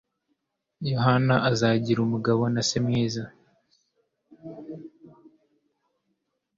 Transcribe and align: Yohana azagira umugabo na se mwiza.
Yohana 0.91 1.35
azagira 1.51 1.99
umugabo 2.03 2.41
na 2.53 2.61
se 2.67 2.77
mwiza. 2.85 3.23